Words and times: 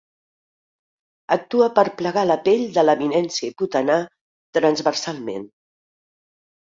Actua 1.35 1.67
per 1.79 1.83
plegar 1.99 2.23
la 2.29 2.37
pell 2.47 2.63
de 2.77 2.85
l'eminència 2.87 3.47
hipotenar 3.49 3.99
transversalment. 4.59 5.47